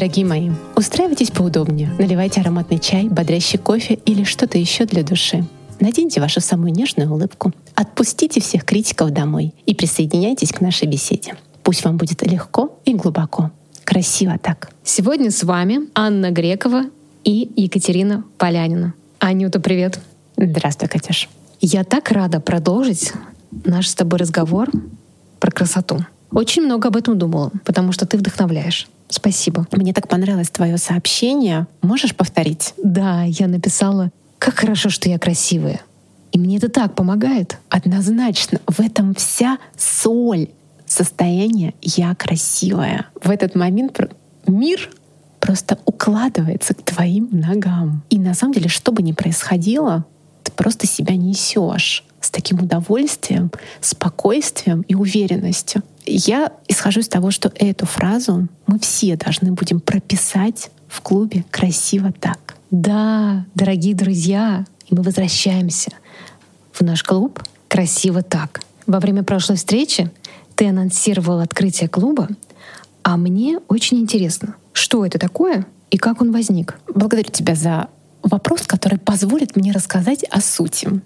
[0.00, 5.44] Дорогие мои, устраивайтесь поудобнее, наливайте ароматный чай, бодрящий кофе или что-то еще для души.
[5.78, 11.34] Наденьте вашу самую нежную улыбку, отпустите всех критиков домой и присоединяйтесь к нашей беседе.
[11.62, 13.50] Пусть вам будет легко и глубоко.
[13.84, 14.70] Красиво так.
[14.84, 16.84] Сегодня с вами Анна Грекова
[17.22, 18.94] и Екатерина Полянина.
[19.18, 20.00] Анюта, привет.
[20.38, 21.28] Здравствуй, Катюш.
[21.60, 23.12] Я так рада продолжить
[23.50, 24.70] наш с тобой разговор
[25.40, 25.98] про красоту.
[26.32, 28.88] Очень много об этом думала, потому что ты вдохновляешь.
[29.10, 29.66] Спасибо.
[29.72, 31.66] Мне так понравилось твое сообщение.
[31.82, 32.74] Можешь повторить?
[32.82, 35.80] Да, я написала, как хорошо, что я красивая.
[36.32, 37.58] И мне это так помогает.
[37.68, 38.60] Однозначно.
[38.66, 40.48] В этом вся соль
[40.86, 43.06] состояния «я красивая».
[43.22, 43.98] В этот момент
[44.46, 44.90] мир
[45.40, 48.02] просто укладывается к твоим ногам.
[48.10, 50.04] И на самом деле, что бы ни происходило,
[50.44, 55.82] ты просто себя несешь с таким удовольствием, спокойствием и уверенностью.
[56.06, 62.12] Я исхожу из того, что эту фразу мы все должны будем прописать в клубе «Красиво
[62.12, 62.56] так».
[62.70, 65.90] Да, дорогие друзья, мы возвращаемся
[66.72, 68.60] в наш клуб «Красиво так».
[68.86, 70.10] Во время прошлой встречи
[70.56, 72.28] ты анонсировал открытие клуба,
[73.02, 76.78] а мне очень интересно, что это такое и как он возник.
[76.92, 77.88] Благодарю тебя за
[78.22, 81.00] вопрос, который позволит мне рассказать о сути.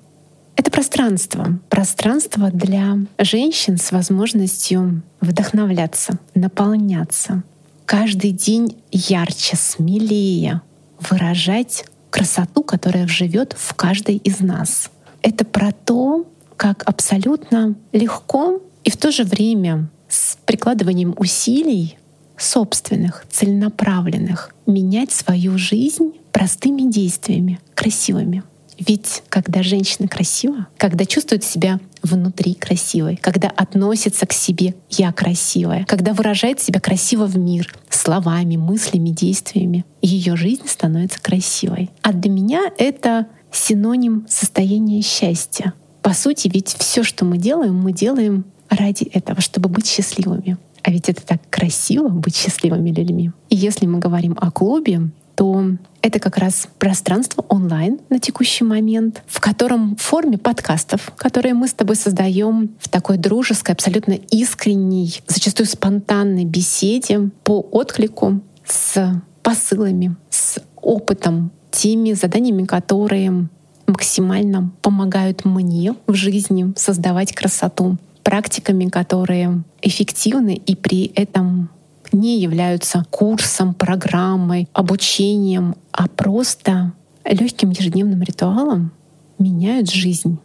[0.56, 1.58] Это пространство.
[1.68, 7.42] Пространство для женщин с возможностью вдохновляться, наполняться.
[7.86, 10.62] Каждый день ярче, смелее
[11.00, 14.90] выражать красоту, которая живет в каждой из нас.
[15.22, 21.98] Это про то, как абсолютно легко и в то же время с прикладыванием усилий
[22.36, 28.44] собственных, целенаправленных, менять свою жизнь простыми действиями, красивыми.
[28.78, 35.84] Ведь когда женщина красива, когда чувствует себя внутри красивой, когда относится к себе «я красивая»,
[35.86, 41.90] когда выражает себя красиво в мир словами, мыслями, действиями, ее жизнь становится красивой.
[42.02, 45.72] А для меня это синоним состояния счастья.
[46.02, 50.58] По сути, ведь все, что мы делаем, мы делаем ради этого, чтобы быть счастливыми.
[50.82, 53.30] А ведь это так красиво быть счастливыми людьми.
[53.48, 55.64] И если мы говорим о клубе, то
[56.02, 61.66] это как раз пространство онлайн на текущий момент, в котором в форме подкастов, которые мы
[61.66, 70.16] с тобой создаем в такой дружеской, абсолютно искренней, зачастую спонтанной беседе по отклику с посылами,
[70.30, 73.48] с опытом, теми заданиями, которые
[73.86, 81.70] максимально помогают мне в жизни создавать красоту, практиками, которые эффективны и при этом
[82.14, 86.92] не являются курсом, программой, обучением, а просто
[87.24, 88.92] легким ежедневным ритуалом
[89.38, 90.38] меняют жизнь.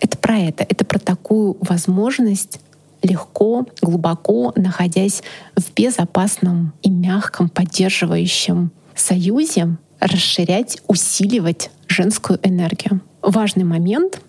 [0.00, 0.64] Это про это.
[0.68, 2.60] Это про такую возможность
[3.02, 5.22] легко, глубоко, находясь
[5.56, 13.00] в безопасном и мягком поддерживающем союзе, расширять, усиливать женскую энергию.
[13.22, 14.20] Важный момент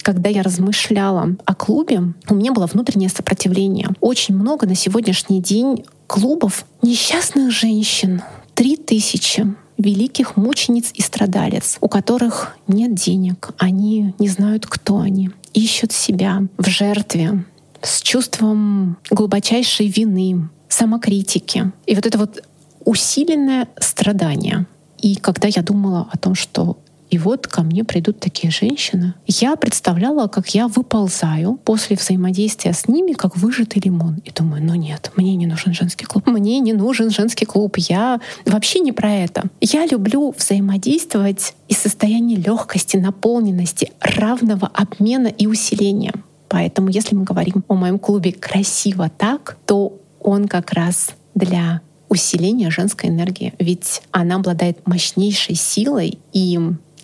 [0.00, 3.90] когда я размышляла о клубе, у меня было внутреннее сопротивление.
[4.00, 8.22] Очень много на сегодняшний день клубов несчастных женщин.
[8.54, 9.46] Три тысячи
[9.76, 16.42] великих мучениц и страдалец, у которых нет денег, они не знают, кто они, ищут себя
[16.56, 17.44] в жертве,
[17.80, 21.70] с чувством глубочайшей вины, самокритики.
[21.86, 22.42] И вот это вот
[22.84, 24.66] усиленное страдание.
[25.00, 26.78] И когда я думала о том, что
[27.10, 29.14] и вот ко мне придут такие женщины.
[29.26, 34.20] Я представляла, как я выползаю после взаимодействия с ними, как выжатый лимон.
[34.24, 36.26] И думаю, ну нет, мне не нужен женский клуб.
[36.26, 37.76] Мне не нужен женский клуб.
[37.78, 39.44] Я вообще не про это.
[39.60, 46.12] Я люблю взаимодействовать из состояния легкости, наполненности, равного обмена и усиления.
[46.48, 52.70] Поэтому, если мы говорим о моем клубе красиво так, то он как раз для усиления
[52.70, 53.54] женской энергии.
[53.58, 56.58] Ведь она обладает мощнейшей силой и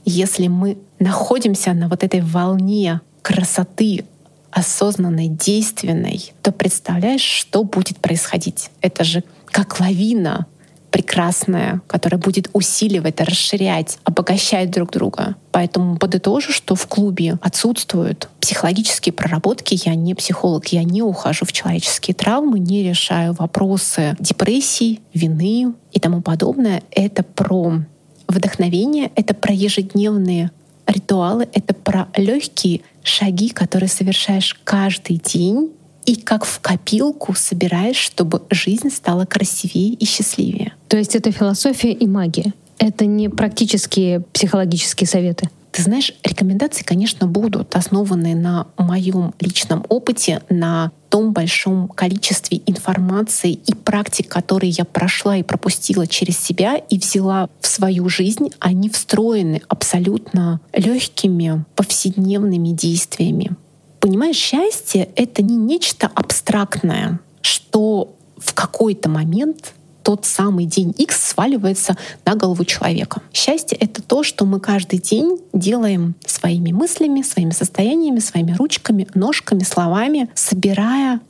[0.05, 4.05] если мы находимся на вот этой волне красоты,
[4.51, 8.71] осознанной, действенной, то представляешь, что будет происходить.
[8.81, 10.47] Это же как лавина
[10.95, 15.35] прекрасная, которая будет усиливать, расширять, обогащать друг друга.
[15.51, 19.77] Поэтому подытожу, что в клубе отсутствуют психологические проработки.
[19.85, 25.99] Я не психолог, я не ухожу в человеческие травмы, не решаю вопросы депрессии, вины и
[25.99, 26.81] тому подобное.
[26.93, 27.81] Это про
[28.29, 30.51] Вдохновение— это про ежедневные
[30.87, 35.71] ритуалы, это про легкие шаги, которые совершаешь каждый день
[36.05, 40.75] и как в копилку собираешь, чтобы жизнь стала красивее и счастливее.
[40.89, 42.53] То есть это философия и магия.
[42.79, 45.49] Это не практические психологические советы.
[45.75, 53.55] Ты знаешь, рекомендации, конечно, будут основаны на моем личном опыте, на том большом количестве информации
[53.55, 58.89] и практик, которые я прошла и пропустила через себя и взяла в свою жизнь, они
[58.89, 63.51] встроены абсолютно легкими повседневными действиями.
[63.99, 69.75] Понимаешь, счастье— это не нечто абстрактное, что в какой-то момент
[70.05, 73.23] тот самый день X сваливается на голову человека.
[73.33, 79.65] Счастье— это то, что мы каждый день делаем своими мыслями, своими состояниями, своими ручками, ножками,
[79.65, 81.21] словами, собирая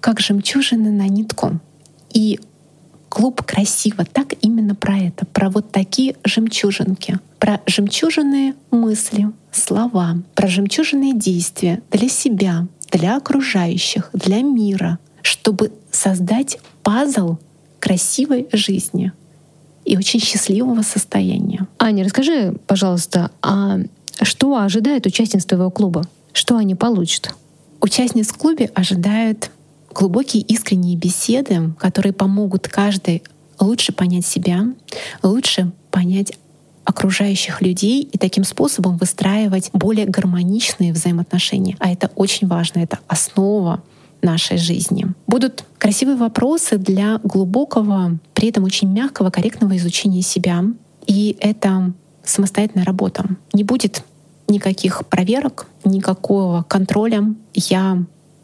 [0.00, 1.58] как жемчужины на нитку.
[2.12, 2.38] И
[3.08, 10.48] клуб красиво так именно про это, про вот такие жемчужинки, про жемчужины мысли, слова, про
[10.48, 17.38] жемчужные действия для себя, для окружающих, для мира, чтобы создать пазл
[17.80, 19.12] красивой жизни
[19.84, 21.66] и очень счастливого состояния.
[21.78, 23.78] Аня, расскажи, пожалуйста, а
[24.22, 26.04] что ожидает участниц твоего клуба?
[26.32, 27.34] Что они получат?
[27.80, 29.50] Участниц в клубе ожидают
[29.94, 33.22] глубокие искренние беседы, которые помогут каждой
[33.58, 34.66] лучше понять себя,
[35.22, 36.32] лучше понять
[36.84, 41.76] окружающих людей и таким способом выстраивать более гармоничные взаимоотношения.
[41.80, 43.82] А это очень важно, это основа
[44.22, 45.06] нашей жизни.
[45.28, 50.64] Будут красивые вопросы для глубокого, при этом очень мягкого, корректного изучения себя.
[51.06, 51.92] И это
[52.24, 53.26] самостоятельная работа.
[53.52, 54.02] Не будет
[54.48, 57.34] никаких проверок, никакого контроля.
[57.52, 58.02] Я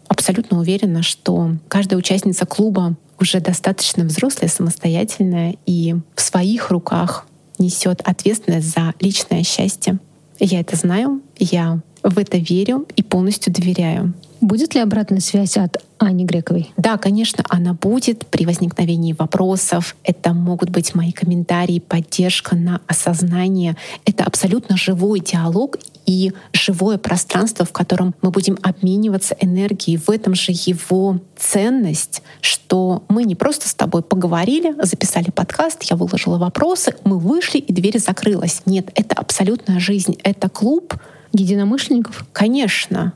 [0.08, 7.26] абсолютно уверена, что каждая участница клуба уже достаточно взрослая, самостоятельная и в своих руках
[7.58, 9.98] несет ответственность за личное счастье.
[10.38, 14.12] Я это знаю, я в это верю и полностью доверяю.
[14.40, 16.70] Будет ли обратная связь от Ани Грековой?
[16.76, 19.96] Да, конечно, она будет при возникновении вопросов.
[20.04, 23.74] Это могут быть мои комментарии, поддержка на осознание.
[24.04, 29.96] Это абсолютно живой диалог и живое пространство, в котором мы будем обмениваться энергией.
[29.96, 35.96] В этом же его ценность, что мы не просто с тобой поговорили, записали подкаст, я
[35.96, 38.60] выложила вопросы, мы вышли, и дверь закрылась.
[38.66, 40.18] Нет, это абсолютная жизнь.
[40.22, 40.94] Это клуб,
[41.34, 42.24] единомышленников?
[42.32, 43.12] Конечно.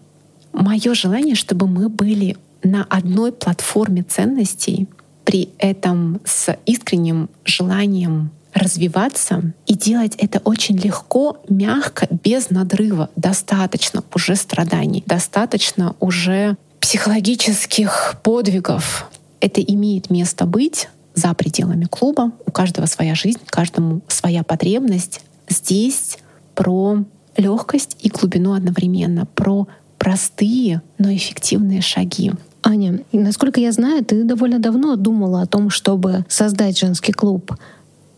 [0.53, 4.89] Мое желание, чтобы мы были на одной платформе ценностей,
[5.25, 13.11] при этом с искренним желанием развиваться и делать это очень легко, мягко, без надрыва.
[13.15, 19.11] Достаточно уже страданий, достаточно уже психологических подвигов.
[19.41, 22.33] Это имеет место быть за пределами клуба.
[22.47, 25.21] У каждого своя жизнь, каждому своя потребность.
[25.49, 26.19] Здесь
[26.55, 27.05] про
[27.39, 29.67] легкость и глубину одновременно, про
[29.99, 32.33] простые, но эффективные шаги.
[32.63, 37.55] Аня, насколько я знаю, ты довольно давно думала о том, чтобы создать женский клуб.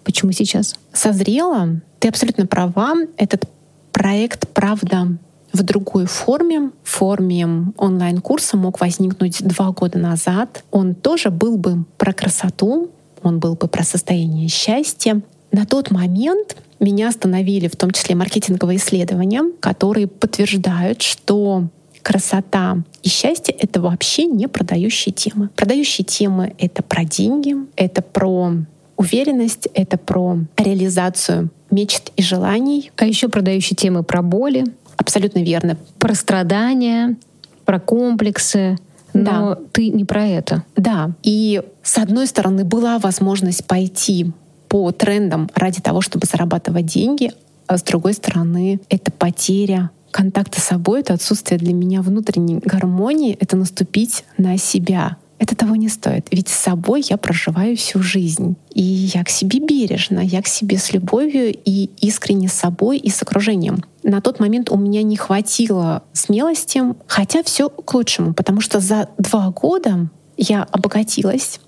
[0.05, 0.75] Почему сейчас?
[0.93, 1.81] Созрела.
[1.99, 2.95] Ты абсолютно права.
[3.17, 3.45] Этот
[3.93, 5.07] проект, правда,
[5.53, 10.65] в другой форме, в форме онлайн-курса мог возникнуть два года назад.
[10.71, 12.91] Он тоже был бы про красоту,
[13.23, 15.21] он был бы про состояние счастья.
[15.53, 21.69] На тот момент меня остановили в том числе маркетинговые исследования, которые подтверждают, что
[22.03, 25.51] красота и счастье— это вообще не продающие темы.
[25.57, 28.53] Продающие темы— это про деньги, это про
[28.97, 32.91] уверенность, это про реализацию мечт и желаний.
[32.97, 34.65] А еще продающие темы про боли.
[34.97, 35.77] Абсолютно верно.
[35.99, 37.17] Про страдания,
[37.65, 38.77] про комплексы.
[39.13, 39.59] Но да.
[39.73, 40.65] ты не про это.
[40.77, 41.13] Да.
[41.23, 44.33] И с одной стороны была возможность пойти
[44.71, 47.33] по трендам ради того, чтобы зарабатывать деньги,
[47.67, 53.37] а с другой стороны, это потеря контакта с собой, это отсутствие для меня внутренней гармонии,
[53.39, 55.17] это наступить на себя.
[55.39, 56.29] Это того не стоит.
[56.31, 58.57] Ведь с собой я проживаю всю жизнь.
[58.75, 63.09] И я к себе бережно, я к себе с любовью и искренне с собой и
[63.09, 63.83] с окружением.
[64.03, 69.09] На тот момент у меня не хватило смелости, хотя все к лучшему, потому что за
[69.17, 71.59] два года я обогатилась,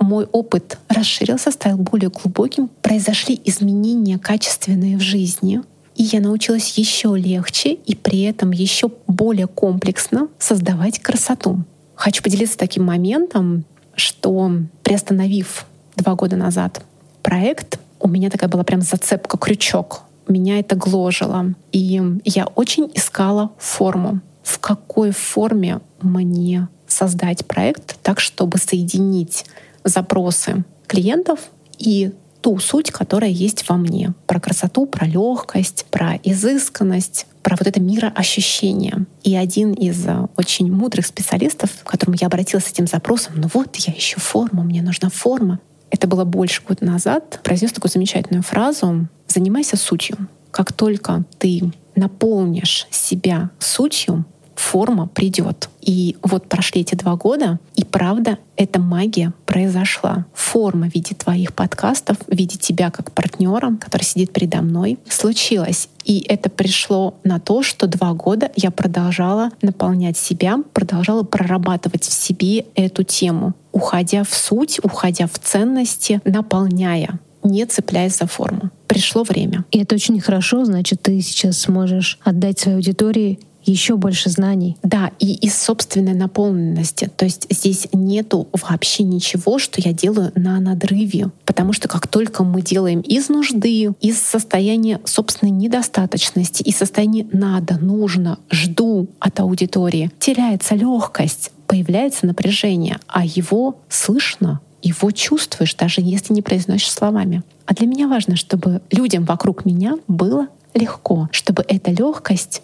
[0.00, 5.60] мой опыт расширился, стал более глубоким, произошли изменения качественные в жизни,
[5.94, 11.64] и я научилась еще легче и при этом еще более комплексно создавать красоту.
[11.94, 13.64] Хочу поделиться таким моментом,
[13.94, 14.50] что
[14.82, 15.66] приостановив
[15.96, 16.82] два года назад
[17.22, 20.02] проект, у меня такая была прям зацепка, крючок.
[20.26, 21.54] Меня это гложило.
[21.72, 24.20] И я очень искала форму.
[24.42, 29.44] В какой форме мне создать проект так, чтобы соединить
[29.84, 31.40] запросы клиентов
[31.78, 34.14] и ту суть, которая есть во мне.
[34.26, 39.06] Про красоту, про легкость, про изысканность, про вот это мироощущение.
[39.22, 43.48] И один из э, очень мудрых специалистов, к которому я обратилась с этим запросом, ну
[43.52, 45.60] вот, я ищу форму, мне нужна форма.
[45.90, 47.40] Это было больше года назад.
[47.42, 50.16] Произнес такую замечательную фразу «Занимайся сутью».
[50.50, 54.24] Как только ты наполнишь себя сутью,
[54.60, 55.68] форма придет.
[55.80, 60.26] И вот прошли эти два года, и правда, эта магия произошла.
[60.34, 65.88] Форма в виде твоих подкастов, в виде тебя как партнера, который сидит передо мной, случилась.
[66.04, 72.12] И это пришло на то, что два года я продолжала наполнять себя, продолжала прорабатывать в
[72.12, 78.70] себе эту тему, уходя в суть, уходя в ценности, наполняя не цепляясь за форму.
[78.86, 79.64] Пришло время.
[79.70, 84.76] И это очень хорошо, значит, ты сейчас сможешь отдать своей аудитории еще больше знаний.
[84.82, 87.10] Да, и из собственной наполненности.
[87.16, 91.30] То есть здесь нету вообще ничего, что я делаю на надрыве.
[91.44, 97.78] Потому что как только мы делаем из нужды, из состояния собственной недостаточности, из состояния надо,
[97.78, 106.32] нужно, жду от аудитории, теряется легкость, появляется напряжение, а его слышно, его чувствуешь, даже если
[106.32, 107.42] не произносишь словами.
[107.66, 112.62] А для меня важно, чтобы людям вокруг меня было легко, чтобы эта легкость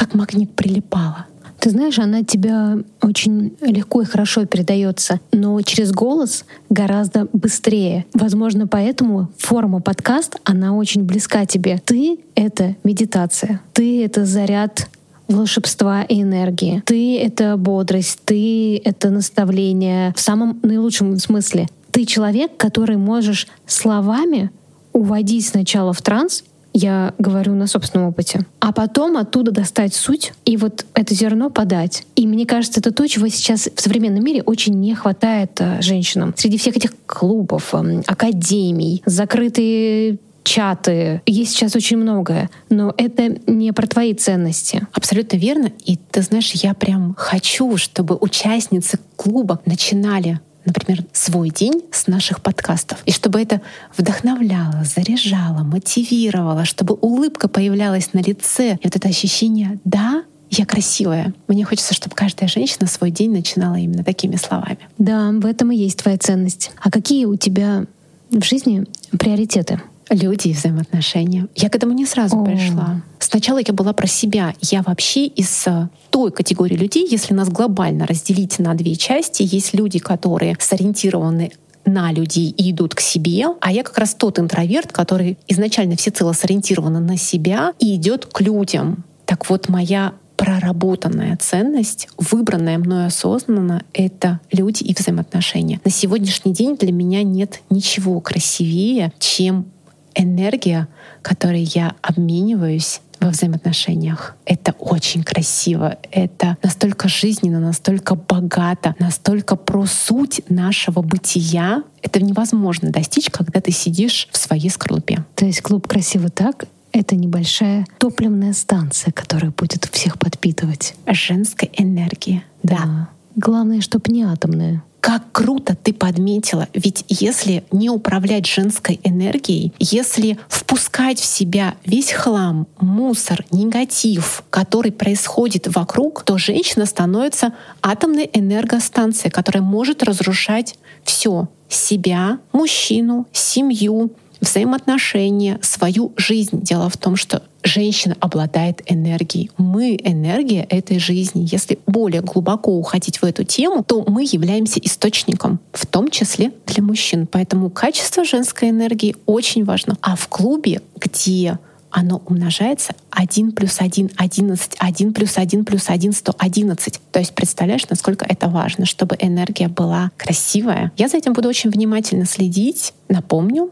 [0.00, 1.26] как магнит прилипала.
[1.58, 8.06] Ты знаешь, она тебя очень легко и хорошо передается, но через голос гораздо быстрее.
[8.14, 11.82] Возможно, поэтому форма подкаст, она очень близка тебе.
[11.84, 13.60] Ты— это медитация.
[13.74, 14.88] Ты— это заряд
[15.28, 16.82] волшебства и энергии.
[16.86, 21.68] Ты— это бодрость, ты— это наставление в самом наилучшем смысле.
[21.90, 24.50] Ты человек, который можешь словами
[24.94, 26.42] уводить сначала в транс
[26.72, 28.46] я говорю на собственном опыте.
[28.60, 32.04] А потом оттуда достать суть и вот это зерно подать.
[32.16, 36.34] И мне кажется, это то, чего сейчас в современном мире очень не хватает э, женщинам.
[36.36, 41.22] Среди всех этих клубов, эм, академий, закрытые чаты.
[41.26, 44.86] Есть сейчас очень многое, но это не про твои ценности.
[44.92, 45.70] Абсолютно верно.
[45.84, 52.42] И ты знаешь, я прям хочу, чтобы участницы клуба начинали например, свой день с наших
[52.42, 52.98] подкастов.
[53.06, 53.60] И чтобы это
[53.96, 58.78] вдохновляло, заряжало, мотивировало, чтобы улыбка появлялась на лице.
[58.80, 61.32] И вот это ощущение «да, я красивая».
[61.48, 64.78] Мне хочется, чтобы каждая женщина свой день начинала именно такими словами.
[64.98, 66.72] Да, в этом и есть твоя ценность.
[66.80, 67.84] А какие у тебя
[68.30, 68.86] в жизни
[69.18, 69.80] приоритеты?
[70.10, 71.48] Люди и взаимоотношения.
[71.54, 72.44] Я к этому не сразу О.
[72.44, 73.02] пришла.
[73.18, 74.54] Сначала я была про себя.
[74.60, 79.74] Я вообще из э, той категории людей, если нас глобально разделить на две части, есть
[79.74, 81.52] люди, которые сориентированы
[81.84, 86.32] на людей и идут к себе, а я как раз тот интроверт, который изначально всецело
[86.32, 89.04] сориентирован на себя и идет к людям.
[89.24, 95.80] Так вот, моя проработанная ценность, выбранная мной осознанно, это люди и взаимоотношения.
[95.84, 99.66] На сегодняшний день для меня нет ничего красивее, чем
[100.14, 100.88] энергия,
[101.22, 104.34] которой я обмениваюсь во взаимоотношениях.
[104.46, 111.82] Это очень красиво, это настолько жизненно, настолько богато, настолько про суть нашего бытия.
[112.02, 115.24] Это невозможно достичь, когда ты сидишь в своей скорлупе.
[115.34, 120.94] То есть клуб «Красиво так» это небольшая топливная станция, которая будет всех подпитывать.
[121.06, 122.42] Женской энергии.
[122.62, 122.76] Да.
[122.78, 123.08] да.
[123.36, 124.82] Главное, чтобы не атомная.
[125.00, 126.68] Как круто ты подметила.
[126.74, 134.92] Ведь если не управлять женской энергией, если впускать в себя весь хлам, мусор, негатив, который
[134.92, 145.58] происходит вокруг, то женщина становится атомной энергостанцией, которая может разрушать все себя, мужчину, семью, взаимоотношения,
[145.62, 146.62] свою жизнь.
[146.62, 149.50] Дело в том, что женщина обладает энергией.
[149.58, 151.46] Мы— энергия этой жизни.
[151.50, 156.82] Если более глубоко уходить в эту тему, то мы являемся источником, в том числе для
[156.82, 157.26] мужчин.
[157.26, 159.98] Поэтому качество женской энергии очень важно.
[160.00, 161.58] А в клубе, где
[161.90, 167.00] оно умножается 1 плюс 1— 11, 1 плюс 1 плюс 1— 111.
[167.10, 170.92] То есть представляешь, насколько это важно, чтобы энергия была красивая.
[170.96, 172.94] Я за этим буду очень внимательно следить.
[173.08, 173.70] Напомню,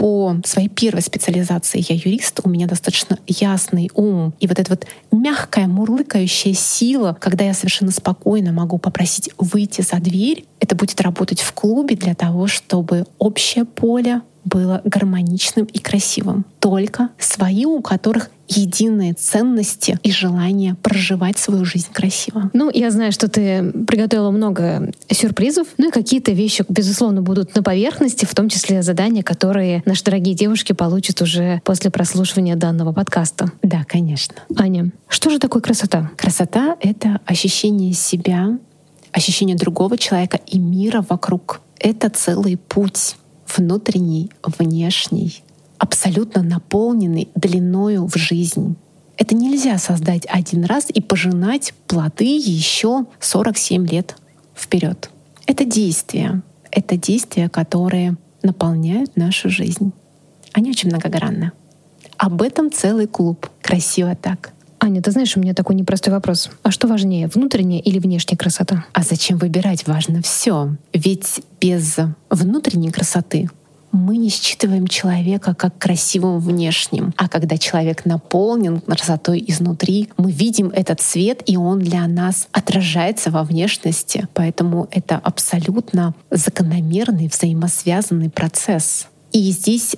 [0.00, 4.32] по своей первой специализации я юрист, у меня достаточно ясный ум.
[4.40, 9.96] И вот эта вот мягкая, мурлыкающая сила, когда я совершенно спокойно могу попросить выйти за
[9.96, 16.44] дверь, это будет работать в клубе для того, чтобы общее поле было гармоничным и красивым.
[16.58, 22.50] Только свои, у которых единые ценности и желание проживать свою жизнь красиво.
[22.52, 27.62] Ну, я знаю, что ты приготовила много сюрпризов, ну и какие-то вещи, безусловно, будут на
[27.62, 33.52] поверхности, в том числе задания, которые наши дорогие девушки получат уже после прослушивания данного подкаста.
[33.62, 34.34] Да, конечно.
[34.56, 36.10] Аня, что же такое красота?
[36.16, 38.58] Красота— это ощущение себя,
[39.12, 41.60] ощущение другого человека и мира вокруг.
[41.78, 43.16] Это целый путь
[43.56, 45.42] внутренний, внешний,
[45.78, 48.76] абсолютно наполненный длиною в жизнь.
[49.16, 54.16] Это нельзя создать один раз и пожинать плоды еще 47 лет
[54.54, 55.10] вперед.
[55.46, 56.42] Это действия.
[56.70, 59.92] Это действия, которые наполняют нашу жизнь.
[60.52, 61.52] Они очень многогранны.
[62.16, 64.52] Об этом целый клуб красиво так.
[64.82, 66.50] Аня, ты знаешь, у меня такой непростой вопрос.
[66.62, 68.86] А что важнее, внутренняя или внешняя красота?
[68.94, 69.86] А зачем выбирать?
[69.86, 70.74] Важно все.
[70.94, 71.96] Ведь без
[72.30, 73.50] внутренней красоты
[73.92, 77.12] мы не считываем человека как красивым внешним.
[77.16, 83.30] А когда человек наполнен красотой изнутри, мы видим этот свет, и он для нас отражается
[83.30, 84.28] во внешности.
[84.32, 89.08] Поэтому это абсолютно закономерный, взаимосвязанный процесс.
[89.32, 89.96] И здесь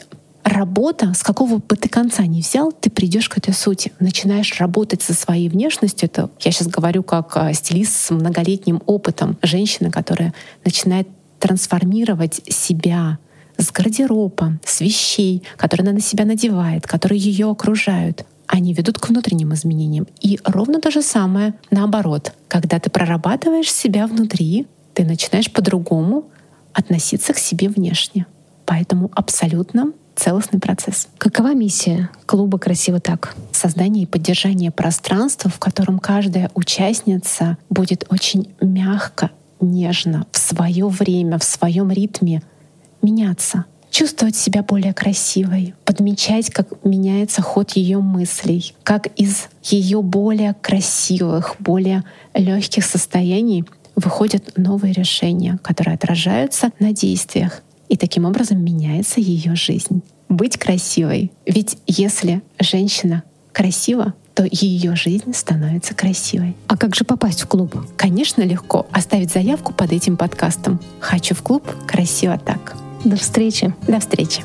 [0.52, 3.92] работа, с какого бы ты конца не взял, ты придешь к этой сути.
[4.00, 6.08] Начинаешь работать со своей внешностью.
[6.08, 9.38] Это я сейчас говорю как а, стилист с многолетним опытом.
[9.42, 13.18] Женщина, которая начинает трансформировать себя
[13.58, 19.08] с гардероба, с вещей, которые она на себя надевает, которые ее окружают, они ведут к
[19.08, 20.06] внутренним изменениям.
[20.20, 22.32] И ровно то же самое наоборот.
[22.48, 26.30] Когда ты прорабатываешь себя внутри, ты начинаешь по-другому
[26.72, 28.26] относиться к себе внешне.
[28.66, 31.08] Поэтому абсолютно целостный процесс.
[31.18, 33.34] Какова миссия клуба «Красиво так»?
[33.52, 41.38] Создание и поддержание пространства, в котором каждая участница будет очень мягко, нежно, в свое время,
[41.38, 42.42] в своем ритме
[43.00, 50.54] меняться, чувствовать себя более красивой, подмечать, как меняется ход ее мыслей, как из ее более
[50.54, 52.04] красивых, более
[52.34, 53.64] легких состояний
[53.94, 57.62] выходят новые решения, которые отражаются на действиях.
[57.92, 60.00] И таким образом меняется ее жизнь.
[60.30, 61.30] Быть красивой.
[61.44, 63.22] Ведь если женщина
[63.52, 66.56] красива, то ее жизнь становится красивой.
[66.68, 67.76] А как же попасть в клуб?
[67.98, 68.86] Конечно, легко.
[68.92, 70.80] Оставить заявку под этим подкастом.
[71.00, 71.64] «Хочу в клуб.
[71.86, 72.74] Красиво так».
[73.04, 73.74] До встречи.
[73.86, 74.42] До встречи.